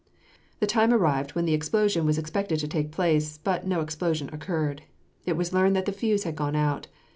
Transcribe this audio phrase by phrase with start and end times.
[0.61, 4.81] The time arrived when the explosion was expected to take place, but no explosion occurred.
[5.27, 6.87] It was learned that the fuse had gone out.